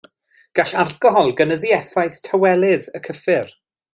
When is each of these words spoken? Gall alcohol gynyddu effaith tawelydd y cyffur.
Gall 0.59 0.79
alcohol 0.83 1.29
gynyddu 1.41 1.69
effaith 1.79 2.19
tawelydd 2.29 2.91
y 3.01 3.05
cyffur. 3.11 3.55